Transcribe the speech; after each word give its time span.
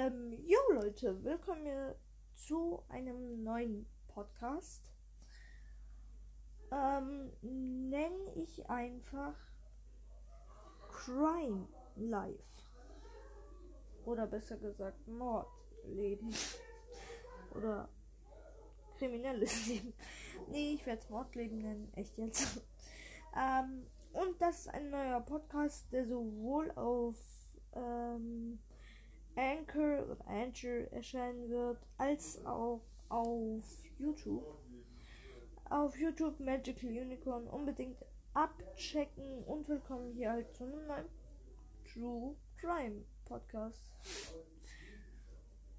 Ähm, 0.00 0.32
jo 0.46 0.58
Leute, 0.72 1.22
willkommen 1.24 1.94
zu 2.32 2.82
einem 2.88 3.42
neuen 3.42 3.86
Podcast. 4.08 4.90
Ähm, 6.72 7.30
nenne 7.42 8.32
ich 8.34 8.66
einfach 8.70 9.34
Crime 10.88 11.68
Life. 11.96 12.64
Oder 14.06 14.26
besser 14.26 14.56
gesagt 14.56 15.06
Mordleben. 15.06 16.34
Oder 17.54 17.90
kriminelles 18.96 19.66
Leben. 19.68 19.92
Nee, 20.48 20.76
ich 20.76 20.86
werde 20.86 21.02
es 21.02 21.10
Mordleben 21.10 21.58
nennen, 21.58 21.92
echt 21.94 22.16
jetzt. 22.16 22.62
ähm, 23.36 23.86
und 24.14 24.40
das 24.40 24.60
ist 24.60 24.68
ein 24.68 24.88
neuer 24.88 25.20
Podcast, 25.20 25.92
der 25.92 26.06
sowohl 26.06 26.70
auf 26.70 27.18
ähm, 27.74 28.60
Anchor 29.36 30.06
oder 30.10 30.26
Anchor 30.26 30.90
erscheinen 30.92 31.48
wird, 31.48 31.78
als 31.98 32.44
auch 32.44 32.80
auf 33.08 33.64
YouTube. 33.98 34.44
Auf 35.68 35.96
YouTube 35.96 36.40
Magical 36.40 36.90
Unicorn 36.90 37.46
unbedingt 37.46 38.04
abchecken 38.34 39.44
und 39.44 39.68
willkommen 39.68 40.12
hier 40.12 40.32
halt 40.32 40.54
zu 40.54 40.64
einem 40.64 40.86
neuen 40.86 41.08
True 41.92 42.36
Crime 42.58 43.04
Podcast. 43.24 43.92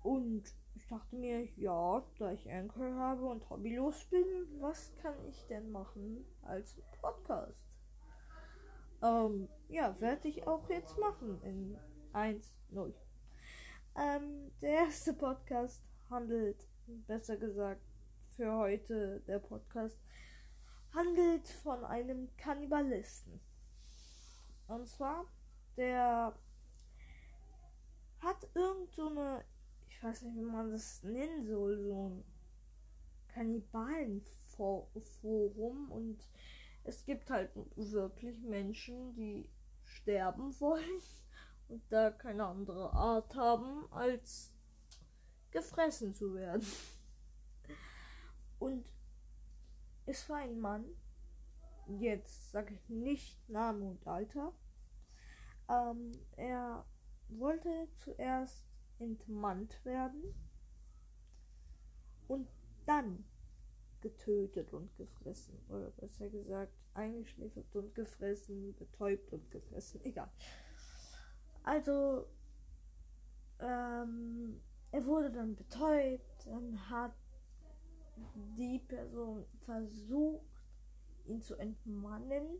Und 0.01 0.43
ich 0.75 0.87
dachte 0.87 1.15
mir, 1.15 1.43
ja, 1.57 2.03
da 2.17 2.31
ich 2.31 2.49
Anchor 2.49 2.95
habe 2.95 3.25
und 3.25 3.49
hobbylos 3.49 4.05
bin, 4.05 4.47
was 4.59 4.93
kann 5.01 5.15
ich 5.27 5.45
denn 5.47 5.71
machen 5.71 6.25
als 6.43 6.77
Podcast? 7.01 7.65
Ähm, 9.03 9.49
ja, 9.67 9.99
werde 9.99 10.27
ich 10.29 10.47
auch 10.47 10.69
jetzt 10.69 10.97
machen 10.97 11.41
in 11.43 11.77
1-0. 12.13 12.93
Ähm, 13.95 14.51
der 14.61 14.85
erste 14.85 15.13
Podcast 15.13 15.83
handelt, 16.09 16.65
besser 17.07 17.37
gesagt, 17.37 17.81
für 18.35 18.53
heute 18.55 19.21
der 19.27 19.39
Podcast 19.39 19.99
handelt 20.93 21.47
von 21.47 21.83
einem 21.83 22.29
Kannibalisten. 22.37 23.39
Und 24.67 24.87
zwar, 24.87 25.25
der 25.75 26.37
hat 28.19 28.47
irgend 28.53 28.95
so 28.95 29.09
eine, 29.09 29.43
ich 29.89 30.01
weiß 30.01 30.21
nicht, 30.21 30.35
wie 30.35 30.41
man 30.41 30.71
das 30.71 31.03
nennen 31.03 31.45
soll, 31.45 31.83
so 31.83 32.09
ein 32.09 32.23
Kannibalenforum 33.33 35.91
und 35.91 36.29
es 36.83 37.05
gibt 37.05 37.29
halt 37.29 37.51
wirklich 37.75 38.41
Menschen, 38.41 39.13
die 39.15 39.47
sterben 39.83 40.59
wollen 40.59 40.99
da 41.89 42.11
keine 42.11 42.45
andere 42.45 42.91
Art 42.93 43.35
haben, 43.35 43.91
als 43.91 44.51
gefressen 45.51 46.13
zu 46.13 46.33
werden. 46.33 46.65
Und 48.59 48.85
es 50.05 50.29
war 50.29 50.37
ein 50.37 50.59
Mann, 50.59 50.85
jetzt 51.87 52.51
sage 52.51 52.73
ich 52.73 52.89
nicht 52.89 53.49
Name 53.49 53.85
und 53.85 54.07
Alter, 54.07 54.53
ähm, 55.69 56.11
er 56.35 56.85
wollte 57.29 57.87
zuerst 57.95 58.65
entmannt 58.99 59.83
werden 59.85 60.33
und 62.27 62.47
dann 62.85 63.23
getötet 64.01 64.73
und 64.73 64.95
gefressen. 64.97 65.57
Oder 65.69 65.91
besser 65.91 66.29
gesagt, 66.29 66.73
eingeschläfert 66.93 67.75
und 67.75 67.95
gefressen, 67.95 68.75
betäubt 68.75 69.31
und 69.33 69.49
gefressen. 69.51 70.01
Egal. 70.05 70.29
Also, 71.63 72.25
ähm, 73.59 74.59
er 74.91 75.05
wurde 75.05 75.31
dann 75.31 75.55
betäubt, 75.55 76.45
dann 76.45 76.89
hat 76.89 77.13
die 78.57 78.79
Person 78.79 79.45
versucht, 79.59 80.45
ihn 81.25 81.41
zu 81.41 81.55
entmannen. 81.55 82.59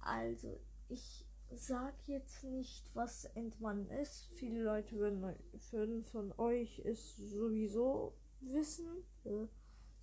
Also, 0.00 0.60
ich 0.88 1.26
sag 1.54 1.94
jetzt 2.06 2.44
nicht, 2.44 2.94
was 2.94 3.24
Entmannen 3.24 3.90
ist. 3.90 4.26
Viele 4.34 4.62
Leute 4.62 4.96
würden, 4.96 6.04
von 6.04 6.32
euch 6.38 6.80
es 6.84 7.16
sowieso 7.16 8.14
wissen. 8.40 9.04
Äh, 9.24 9.46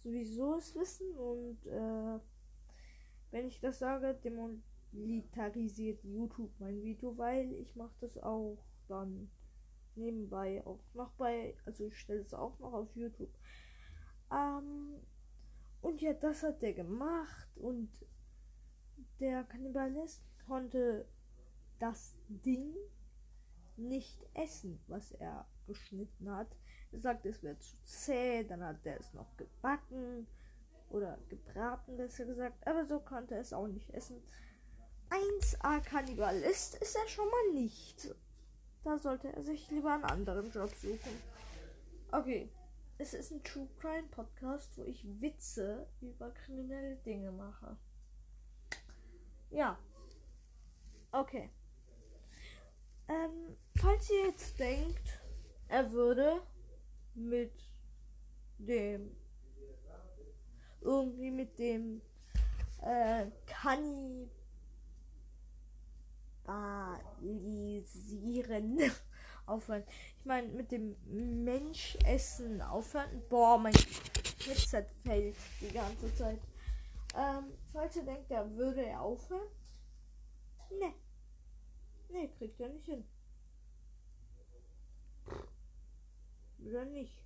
sowieso 0.04 0.56
es 0.56 0.76
wissen 0.76 1.16
und 1.16 1.66
äh, 1.66 2.20
wenn 3.32 3.48
ich 3.48 3.60
das 3.62 3.80
sage, 3.80 4.20
demonetarisiert 4.94 6.04
YouTube 6.04 6.52
mein 6.60 6.82
Video, 6.82 7.18
weil 7.18 7.52
ich 7.54 7.76
mache 7.76 7.96
das 8.02 8.18
auch 8.18 8.58
dann 8.88 9.30
nebenbei 9.96 10.66
auch 10.66 10.80
noch 10.94 11.12
bei, 11.14 11.56
also 11.66 11.86
ich 11.86 11.98
stelle 12.00 12.22
es 12.22 12.34
auch 12.34 12.58
noch 12.60 12.74
auf 12.74 12.96
YouTube. 12.96 13.34
Ähm, 14.32 14.96
und 15.82 16.02
ja, 16.02 16.14
das 16.14 16.44
hat 16.44 16.62
der 16.62 16.74
gemacht 16.74 17.58
und 17.58 17.90
der 19.20 19.44
Kannibalist 19.44 20.24
konnte 20.48 21.06
das 21.80 22.18
Ding 22.28 22.74
nicht 23.76 24.26
essen, 24.34 24.80
was 24.88 25.12
er 25.14 25.48
geschnitten 25.68 26.30
hat. 26.32 26.56
Er 26.92 27.00
sagt, 27.00 27.26
es 27.26 27.42
wird 27.44 27.62
zu 27.62 27.76
zäh, 27.84 28.44
dann 28.44 28.64
hat 28.64 28.86
er 28.86 29.00
es 29.00 29.14
noch 29.14 29.36
gebacken 29.38 30.28
oder 30.90 31.18
gebraten, 31.30 31.98
besser 31.98 32.26
gesagt, 32.26 32.66
aber 32.68 32.86
so 32.86 33.00
konnte 33.00 33.36
er 33.36 33.42
es 33.42 33.54
auch 33.54 33.68
nicht 33.68 33.90
essen. 33.92 34.22
1A 35.14 35.80
Kannibalist 35.82 36.76
ist 36.76 36.96
er 36.96 37.08
schon 37.08 37.30
mal 37.30 37.62
nicht. 37.62 38.16
Da 38.84 38.98
sollte 38.98 39.32
er 39.32 39.44
sich 39.44 39.70
lieber 39.70 39.94
einen 39.94 40.06
anderen 40.06 40.52
Job 40.52 40.72
suchen. 40.76 41.22
Okay, 42.12 42.50
es 42.98 43.14
ist 43.14 43.32
ein 43.32 43.44
True 43.44 43.68
Crime 43.80 44.08
Podcast, 44.10 44.76
wo 44.76 44.84
ich 44.86 45.06
Witze 45.22 45.88
über 46.02 46.32
kriminelle 46.32 46.96
Dinge 46.98 47.32
mache. 47.32 47.78
Ja. 49.52 49.78
Okay. 51.12 51.52
Ähm, 53.08 53.56
falls 53.76 54.10
ihr 54.10 54.28
jetzt 54.30 54.60
denkt, 54.60 55.20
er 55.68 55.92
würde 55.92 56.42
mit 57.14 57.54
dem 58.58 59.16
irgendwie 60.82 61.30
mit 61.30 61.60
dem 61.60 62.02
äh, 62.82 63.28
Kannibalisieren 66.46 68.80
aufhören. 69.46 69.84
Ich 70.20 70.26
meine, 70.26 70.48
mit 70.50 70.72
dem 70.72 70.96
Menschessen 71.44 72.62
aufhören. 72.62 73.22
Boah, 73.30 73.58
mein 73.58 73.74
Headset 73.74 74.86
fällt 75.04 75.36
die 75.62 75.74
ganze 75.74 76.14
Zeit. 76.16 76.40
Ähm, 77.16 77.54
falls 77.72 77.96
ihr 77.96 78.04
denkt, 78.04 78.32
da 78.32 78.50
würde 78.56 78.86
er 78.86 79.02
aufhören. 79.02 79.48
Ne. 80.72 80.94
Ne, 82.10 82.30
kriegt 82.38 82.60
er 82.60 82.70
nicht 82.70 82.86
hin. 82.86 83.06
Oder 86.66 86.86
nicht. 86.86 87.24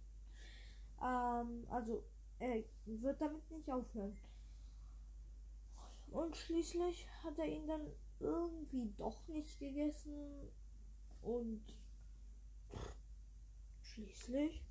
Ähm, 1.01 1.65
also, 1.69 2.03
er 2.39 2.63
wird 2.85 3.21
damit 3.21 3.49
nicht 3.51 3.69
aufhören. 3.69 4.17
Und 6.11 6.35
schließlich 6.35 7.07
hat 7.23 7.37
er 7.37 7.45
ihn 7.45 7.67
dann 7.67 7.81
irgendwie 8.19 8.93
doch 8.97 9.27
nicht 9.27 9.59
gegessen. 9.59 10.49
Und 11.21 11.61
schließlich 13.81 14.67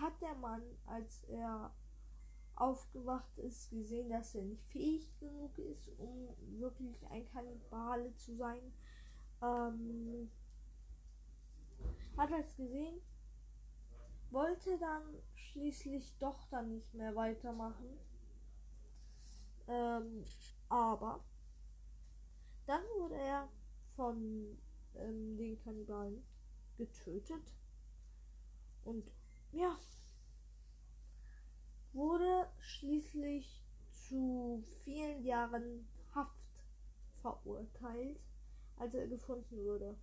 hat 0.00 0.20
der 0.22 0.34
Mann, 0.36 0.62
als 0.86 1.22
er 1.24 1.74
aufgewacht 2.54 3.38
ist, 3.38 3.70
gesehen, 3.70 4.10
dass 4.10 4.34
er 4.34 4.42
nicht 4.42 4.64
fähig 4.68 5.18
genug 5.18 5.56
ist, 5.58 5.88
um 5.98 6.28
wirklich 6.58 6.96
ein 7.10 7.24
Kannibale 7.26 8.14
zu 8.16 8.36
sein. 8.36 8.72
Ähm, 9.42 10.30
hat 12.16 12.30
er 12.30 12.40
es 12.40 12.56
gesehen, 12.56 13.00
wollte 14.30 14.78
dann 14.78 15.02
schließlich 15.34 16.16
doch 16.18 16.44
dann 16.50 16.70
nicht 16.70 16.92
mehr 16.94 17.14
weitermachen. 17.14 17.98
Ähm, 19.70 20.24
aber 20.68 21.24
dann 22.66 22.82
wurde 22.98 23.14
er 23.14 23.48
von 23.94 24.58
ähm, 24.96 25.36
den 25.36 25.56
Kannibalen 25.62 26.24
getötet 26.76 27.54
und 28.84 29.08
ja, 29.52 29.78
wurde 31.92 32.48
schließlich 32.58 33.64
zu 33.92 34.64
vielen 34.82 35.22
Jahren 35.24 35.86
Haft 36.16 36.64
verurteilt, 37.22 38.18
als 38.76 38.94
er 38.94 39.06
gefunden 39.06 39.56
wurde. 39.64 39.96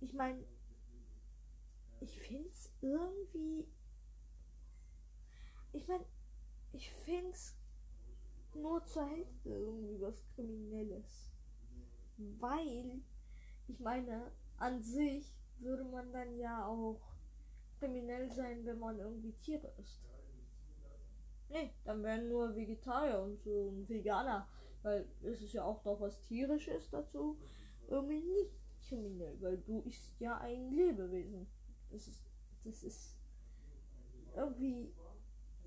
Ich 0.00 0.12
meine, 0.14 0.44
ich 2.00 2.20
finde 2.20 2.48
es 2.50 2.70
irgendwie. 2.80 3.66
Ich 5.72 5.88
meine, 5.88 6.04
ich 6.72 6.90
finde 6.90 7.30
es 7.30 7.57
nur 8.54 8.84
zur 8.84 9.06
Hälfte 9.08 9.50
irgendwie 9.50 10.00
was 10.00 10.24
Kriminelles. 10.34 11.32
Weil 12.16 13.00
ich 13.68 13.78
meine, 13.80 14.32
an 14.56 14.82
sich 14.82 15.32
würde 15.60 15.84
man 15.84 16.12
dann 16.12 16.36
ja 16.38 16.66
auch 16.66 17.00
kriminell 17.78 18.30
sein, 18.30 18.64
wenn 18.64 18.78
man 18.78 18.98
irgendwie 18.98 19.32
Tiere 19.32 19.72
isst. 19.78 20.02
Nee, 21.50 21.72
dann 21.84 22.02
wären 22.02 22.28
nur 22.28 22.54
Vegetarier 22.54 23.22
und 23.22 23.40
so 23.40 23.70
ein 23.70 23.88
Veganer, 23.88 24.46
weil 24.82 25.08
es 25.22 25.40
ist 25.40 25.54
ja 25.54 25.64
auch 25.64 25.82
doch 25.82 26.00
was 26.00 26.20
tierisches 26.20 26.90
dazu, 26.90 27.38
irgendwie 27.88 28.20
nicht 28.20 28.52
kriminell, 28.86 29.40
weil 29.40 29.58
du 29.58 29.80
isst 29.80 30.18
ja 30.18 30.38
ein 30.38 30.72
Lebewesen. 30.72 31.46
Das 31.90 32.06
ist, 32.06 32.22
das 32.64 32.82
ist 32.82 33.16
irgendwie, 34.36 34.92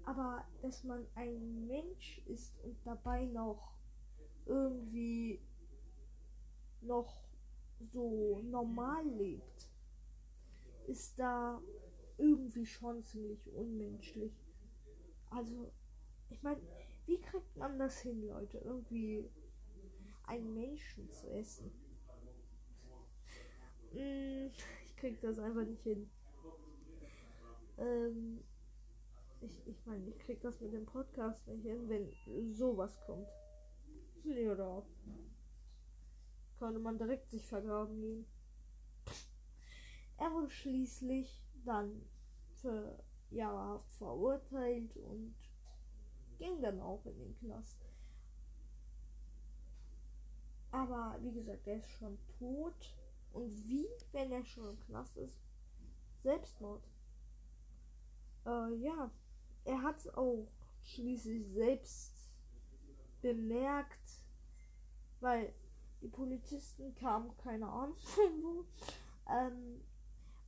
aber 0.05 0.45
dass 0.61 0.83
man 0.83 1.05
ein 1.15 1.67
Mensch 1.67 2.21
ist 2.25 2.57
und 2.63 2.77
dabei 2.85 3.25
noch 3.25 3.73
irgendwie 4.45 5.39
noch 6.81 7.21
so 7.93 8.41
normal 8.43 9.07
lebt, 9.07 9.69
ist 10.87 11.17
da 11.19 11.61
irgendwie 12.17 12.65
schon 12.65 13.03
ziemlich 13.03 13.47
unmenschlich. 13.53 14.33
Also, 15.29 15.71
ich 16.29 16.41
meine, 16.43 16.61
wie 17.05 17.19
kriegt 17.19 17.55
man 17.55 17.79
das 17.79 17.99
hin, 18.01 18.27
Leute? 18.27 18.57
Irgendwie 18.59 19.29
einen 20.25 20.53
Menschen 20.53 21.11
zu 21.11 21.29
essen. 21.31 21.71
Hm, 23.91 24.51
ich 24.85 24.95
krieg 24.95 25.19
das 25.21 25.39
einfach 25.39 25.65
nicht 25.65 25.83
hin. 25.83 26.09
Ähm, 27.77 28.43
ich, 29.41 29.67
ich 29.67 29.85
meine, 29.85 30.07
ich 30.07 30.17
krieg 30.19 30.41
das 30.41 30.59
mit 30.61 30.73
dem 30.73 30.85
Podcast 30.85 31.47
nicht 31.47 31.63
hin, 31.63 31.89
wenn 31.89 32.53
sowas 32.53 32.99
kommt. 33.05 33.27
Oder? 34.23 34.85
Konnte 36.59 36.79
man 36.79 36.97
direkt 36.97 37.29
sich 37.29 37.45
vergraben 37.45 37.99
gehen. 37.99 38.25
Er 40.17 40.31
wurde 40.31 40.49
schließlich 40.49 41.43
dann 41.65 42.03
für 42.61 43.03
Jahre 43.31 43.79
verurteilt 43.97 44.95
und 44.97 45.33
ging 46.37 46.61
dann 46.61 46.79
auch 46.79 47.03
in 47.05 47.17
den 47.17 47.35
Knast. 47.37 47.77
Aber 50.71 51.17
wie 51.21 51.31
gesagt, 51.31 51.67
er 51.67 51.77
ist 51.77 51.89
schon 51.89 52.17
tot. 52.37 52.95
Und 53.33 53.67
wie, 53.67 53.87
wenn 54.11 54.31
er 54.31 54.45
schon 54.45 54.69
im 54.69 54.79
Knast 54.81 55.17
ist? 55.17 55.39
Selbstmord. 56.21 56.83
Äh, 58.45 58.75
ja, 58.75 59.11
er 59.65 59.81
hat 59.81 60.07
auch 60.15 60.47
schließlich 60.83 61.47
selbst 61.53 62.31
bemerkt, 63.21 64.23
weil 65.19 65.53
die 66.01 66.07
Polizisten 66.07 66.95
kamen, 66.95 67.35
keine 67.37 67.67
Ahnung 67.67 67.97
von 67.97 68.31
wo. 68.43 68.65
Ähm, 69.29 69.81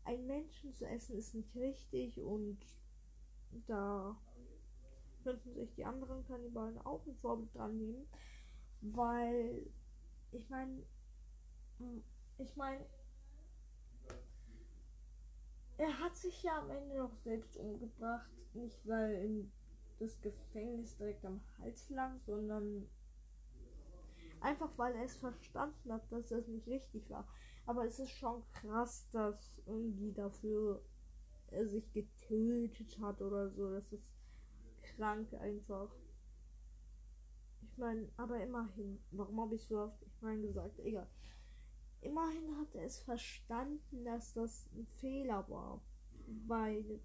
ein 0.06 0.26
Menschen 0.26 0.74
zu 0.76 0.86
essen 0.86 1.18
ist 1.18 1.34
nicht 1.34 1.56
richtig 1.56 2.20
und 2.20 2.60
da 3.68 4.18
könnten 5.24 5.54
sich 5.54 5.74
die 5.76 5.86
anderen 5.86 6.26
Kannibalen 6.26 6.78
auch 6.80 7.06
ein 7.06 7.16
Vorbild 7.16 7.56
dran 7.56 7.78
nehmen, 7.78 8.06
weil 8.82 9.72
ich 10.32 10.50
meine, 10.50 10.84
ich 12.38 12.56
meine, 12.56 12.86
er 15.78 16.00
hat 16.00 16.16
sich 16.16 16.44
ja 16.44 16.60
am 16.60 16.70
Ende 16.70 16.98
noch 16.98 17.16
selbst 17.24 17.58
umgebracht, 17.58 18.30
nicht 18.54 18.88
weil 18.88 19.46
das 20.00 20.20
Gefängnis 20.22 20.98
direkt 20.98 21.26
am 21.26 21.42
Hals 21.60 21.90
lag, 21.90 22.12
sondern 22.26 22.88
einfach 24.42 24.78
weil 24.78 24.94
er 24.96 25.06
es 25.06 25.16
verstanden 25.16 25.92
hat, 25.92 26.12
dass 26.12 26.28
das 26.28 26.48
nicht 26.48 26.68
richtig 26.68 27.10
war. 27.10 27.28
Aber 27.66 27.86
es 27.86 28.00
ist 28.00 28.12
schon 28.12 28.44
krass, 28.52 29.08
dass 29.12 29.62
irgendwie 29.66 30.12
dafür 30.12 30.84
er 31.48 31.68
sich 31.68 31.92
getötet 31.94 33.00
hat 33.00 33.22
oder 33.22 33.50
so. 33.50 33.72
Das 33.72 33.92
ist 33.94 34.12
krank 34.82 35.34
einfach. 35.36 35.90
Ich 37.62 37.78
meine, 37.78 38.08
aber 38.18 38.44
immerhin, 38.44 39.00
warum 39.12 39.42
habe 39.42 39.56
ich 39.56 39.66
so 39.66 39.80
oft 39.80 40.02
ich 40.04 40.22
meine 40.22 40.42
gesagt, 40.42 40.80
egal. 40.80 41.08
Immerhin 42.04 42.58
hat 42.58 42.76
er 42.76 42.86
es 42.86 43.00
verstanden, 43.00 44.04
dass 44.04 44.34
das 44.34 44.68
ein 44.76 44.86
Fehler 45.00 45.48
war. 45.50 45.82
Weil 46.48 47.00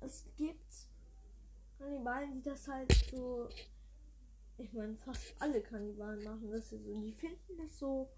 es 0.00 0.24
gibt 0.36 0.88
Kannibalen, 1.78 2.34
die 2.34 2.42
das 2.42 2.68
halt 2.68 2.92
so. 3.10 3.48
Ich 4.56 4.72
meine, 4.72 4.96
fast 4.96 5.34
alle 5.40 5.60
Kannibalen 5.60 6.22
machen 6.24 6.50
das 6.50 6.70
so. 6.70 6.78
Die 6.78 7.12
finden 7.12 7.58
das 7.58 7.78
so 7.78 8.10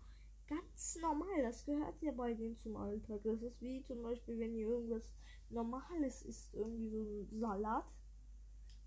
ganz 0.48 0.98
normal. 1.00 1.42
Das 1.42 1.64
gehört 1.64 2.00
ja 2.02 2.12
bei 2.12 2.34
denen 2.34 2.56
zum 2.56 2.76
Alltag. 2.76 3.20
Das 3.24 3.42
ist 3.42 3.60
wie 3.60 3.82
zum 3.82 4.02
Beispiel, 4.02 4.38
wenn 4.38 4.54
ihr 4.54 4.68
irgendwas 4.68 5.14
Normales 5.50 6.22
isst, 6.22 6.54
irgendwie 6.54 6.90
so 6.90 7.02
ein 7.02 7.40
Salat. 7.40 7.86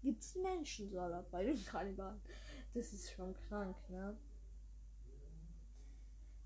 Gibt 0.01 0.21
es 0.21 0.35
Menschensalat 0.35 1.29
bei 1.31 1.45
den 1.45 1.65
Kannibalen. 1.65 2.21
Das 2.73 2.93
ist 2.93 3.11
schon 3.11 3.33
krank, 3.33 3.75
ne? 3.89 4.17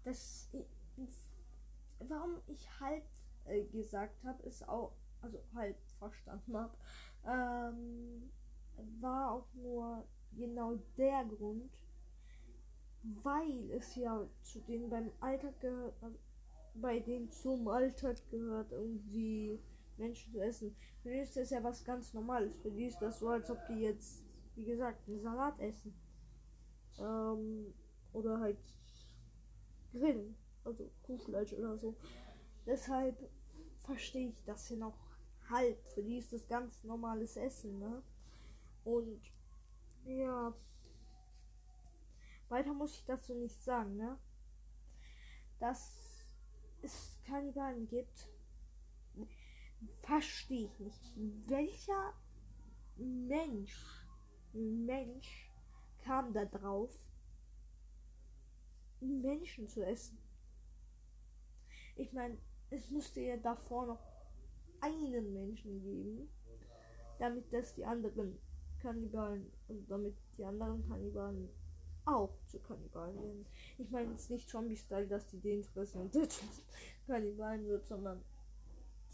Das. 0.04 0.50
Warum 2.00 2.42
ich 2.48 2.68
halb 2.80 3.04
äh, 3.46 3.64
gesagt 3.66 4.24
habe, 4.24 4.44
ist 4.44 4.68
auch. 4.68 4.94
Also 5.22 5.40
halb 5.56 5.78
verstanden 5.98 6.58
habe. 6.58 6.76
Ähm, 7.26 8.30
war 9.00 9.32
auch 9.32 9.54
nur 9.54 10.04
genau 10.36 10.76
der 10.98 11.24
Grund, 11.26 11.72
weil 13.04 13.72
es 13.72 13.96
ja 13.96 14.28
zu 14.42 14.60
denen 14.62 14.90
beim 14.90 15.12
Alltag 15.22 15.60
gehört, 15.62 15.96
also 16.02 16.18
bei 16.76 17.00
denen 17.00 17.30
zum 17.30 17.68
Alltag 17.68 18.18
gehört, 18.30 18.72
irgendwie 18.72 19.60
Menschen 19.98 20.32
zu 20.32 20.42
essen. 20.42 20.76
Für 21.02 21.10
die 21.10 21.20
ist 21.20 21.38
das 21.38 21.52
ja 21.52 21.64
was 21.64 21.84
ganz 21.84 22.14
Normales. 22.14 22.56
Für 22.58 22.72
die 22.72 22.86
ist 22.86 23.00
das 23.02 23.20
so, 23.20 23.30
als 23.30 23.50
ob 23.50 23.60
die 23.68 23.82
jetzt, 23.82 24.24
wie 24.56 24.66
gesagt, 24.66 25.08
einen 25.08 25.22
Salat 25.22 25.60
essen. 25.60 25.94
Ähm, 27.00 27.74
oder 28.14 28.40
halt 28.40 28.58
grillen. 29.94 30.36
Also 30.66 30.90
Kuhfleisch 31.04 31.54
oder 31.54 31.78
so. 31.78 31.96
Deshalb 32.66 33.18
verstehe 33.82 34.30
ich 34.30 34.44
das 34.46 34.68
hier 34.68 34.78
noch 34.78 34.98
halb. 35.50 35.82
Für 35.90 36.04
die 36.04 36.18
ist 36.18 36.34
das 36.34 36.48
ganz 36.48 36.84
normales 36.84 37.38
Essen, 37.38 37.80
ne? 37.80 38.02
Und 38.84 39.22
ja. 40.06 40.54
Weiter 42.50 42.74
muss 42.74 42.96
ich 42.96 43.06
dazu 43.06 43.34
nicht 43.34 43.62
sagen, 43.64 43.96
ne? 43.98 44.18
Dass 45.60 46.26
es 46.82 47.18
Kannibalen 47.26 47.88
gibt, 47.88 48.28
verstehe 50.02 50.66
ich 50.66 50.80
nicht. 50.80 51.14
Welcher 51.48 52.14
Mensch, 52.98 54.06
Mensch 54.54 55.50
kam 56.04 56.34
da 56.34 56.46
drauf, 56.46 56.92
Menschen 59.04 59.68
zu 59.68 59.86
essen? 59.86 60.18
Ich 61.96 62.12
meine, 62.14 62.38
es 62.70 62.90
musste 62.90 63.22
ja 63.22 63.38
davor 63.38 63.86
noch 63.86 64.04
einen 64.82 65.34
Menschen 65.34 65.82
geben, 65.82 66.30
damit 67.20 67.52
das 67.54 67.76
die 67.76 67.86
anderen 67.86 68.40
Kannibalen, 68.82 69.52
also 69.70 69.82
damit 69.88 70.16
die 70.38 70.44
anderen 70.44 70.88
Kannibalen 70.88 71.50
auch 72.06 72.38
zu 72.48 72.60
Kannibalen 72.60 73.16
werden. 73.16 73.46
Ich 73.78 73.90
meine 73.90 74.12
jetzt 74.12 74.30
nicht 74.30 74.50
Zombie-Style, 74.50 75.08
dass 75.08 75.28
die 75.28 75.40
den 75.40 75.64
fressen 75.64 76.02
und 76.02 76.14
Kannibalen 77.08 77.66
wird, 77.66 77.86
sondern 77.86 78.22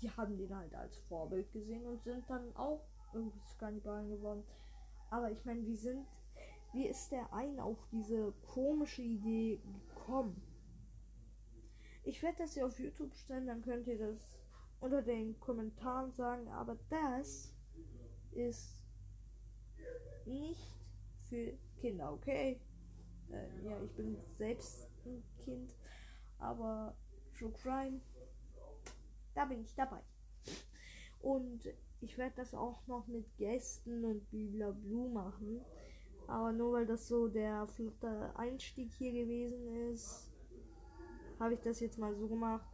die 0.01 0.09
haben 0.09 0.37
den 0.37 0.55
halt 0.55 0.73
als 0.73 0.97
Vorbild 1.01 1.51
gesehen 1.51 1.85
und 1.85 2.01
sind 2.03 2.27
dann 2.29 2.55
auch 2.55 2.81
irgendwie 3.13 3.43
zu 3.45 3.57
Kannibalen 3.57 4.09
geworden. 4.09 4.43
Aber 5.09 5.31
ich 5.31 5.43
meine, 5.45 5.65
wie 5.65 5.75
sind, 5.75 6.05
wie 6.73 6.87
ist 6.87 7.11
der 7.11 7.31
ein 7.33 7.59
auf 7.59 7.77
diese 7.91 8.33
komische 8.53 9.01
Idee 9.01 9.61
gekommen? 9.63 10.41
Ich 12.03 12.21
werde 12.23 12.39
das 12.39 12.53
hier 12.53 12.65
auf 12.65 12.79
YouTube 12.79 13.13
stellen, 13.15 13.47
dann 13.47 13.61
könnt 13.61 13.87
ihr 13.87 13.97
das 13.97 14.31
unter 14.79 15.01
den 15.01 15.39
Kommentaren 15.39 16.11
sagen, 16.13 16.47
aber 16.47 16.77
das 16.89 17.53
ist 18.31 18.83
nicht 20.25 20.79
für 21.27 21.57
Kinder, 21.79 22.13
okay? 22.13 22.59
Äh, 23.31 23.65
ja, 23.65 23.81
ich 23.83 23.91
bin 23.95 24.17
selbst 24.37 24.87
ein 25.05 25.23
Kind, 25.43 25.75
aber 26.37 26.95
True 27.37 27.51
Crime, 27.51 28.01
da 29.35 29.45
bin 29.45 29.61
ich 29.61 29.75
dabei. 29.75 30.01
Und 31.21 31.69
ich 32.01 32.17
werde 32.17 32.35
das 32.37 32.53
auch 32.53 32.85
noch 32.87 33.07
mit 33.07 33.25
Gästen 33.37 34.05
und 34.05 34.29
Blue 34.29 35.09
machen. 35.09 35.61
Aber 36.29 36.51
nur 36.51 36.73
weil 36.73 36.85
das 36.85 37.07
so 37.07 37.27
der 37.27 37.65
flotte 37.67 38.31
Einstieg 38.35 38.91
hier 38.93 39.11
gewesen 39.11 39.91
ist, 39.91 40.31
habe 41.39 41.55
ich 41.55 41.61
das 41.61 41.79
jetzt 41.79 41.97
mal 41.97 42.15
so 42.15 42.27
gemacht. 42.27 42.69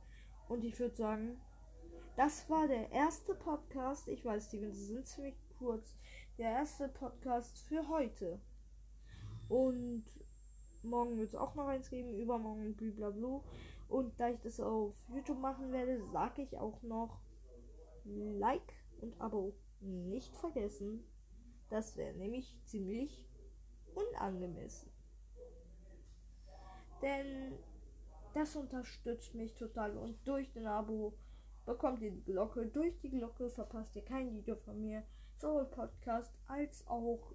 Und 0.49 0.63
ich 0.65 0.77
würde 0.77 0.95
sagen, 0.95 1.37
das 2.17 2.49
war 2.49 2.67
der 2.67 2.91
erste 2.91 3.33
Podcast. 3.33 4.09
Ich 4.09 4.25
weiß, 4.25 4.49
die 4.49 4.59
sind 4.71 5.07
ziemlich 5.07 5.35
kurz. 5.57 5.95
Der 6.37 6.51
erste 6.51 6.89
Podcast 6.89 7.59
für 7.59 7.87
heute. 7.87 8.39
Und 9.47 10.03
morgen 10.83 11.17
wird 11.17 11.29
es 11.29 11.35
auch 11.35 11.55
noch 11.55 11.67
eins 11.67 11.89
geben, 11.89 12.13
übermorgen 12.13 12.75
blablabla. 12.75 13.41
Und 13.87 14.19
da 14.19 14.29
ich 14.29 14.39
das 14.41 14.59
auf 14.59 14.93
YouTube 15.07 15.39
machen 15.39 15.71
werde, 15.71 16.03
sage 16.11 16.41
ich 16.41 16.57
auch 16.57 16.81
noch 16.83 17.21
Like 18.03 18.73
und 18.99 19.19
Abo 19.21 19.53
nicht 19.79 20.35
vergessen. 20.35 21.05
Das 21.69 21.95
wäre 21.95 22.13
nämlich 22.15 22.57
ziemlich 22.65 23.25
unangemessen. 23.95 24.91
Denn 27.01 27.53
das 28.33 28.55
unterstützt 28.55 29.33
mich 29.33 29.53
total 29.55 29.97
und 29.97 30.17
durch 30.27 30.51
den 30.51 30.67
Abo 30.67 31.13
bekommt 31.65 32.01
ihr 32.01 32.11
die 32.11 32.23
Glocke. 32.23 32.65
Durch 32.67 32.99
die 32.99 33.09
Glocke 33.09 33.49
verpasst 33.49 33.95
ihr 33.95 34.03
kein 34.03 34.33
Video 34.33 34.55
von 34.55 34.79
mir, 34.81 35.03
sowohl 35.37 35.65
Podcast 35.65 36.33
als 36.47 36.85
auch 36.87 37.31